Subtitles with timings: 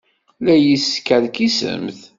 [0.45, 1.99] La yi-teskerkisemt?